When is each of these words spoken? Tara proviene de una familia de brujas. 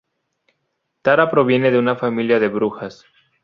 Tara 1.03 1.29
proviene 1.29 1.69
de 1.69 1.77
una 1.77 1.95
familia 1.95 2.39
de 2.39 2.47
brujas. 2.47 3.05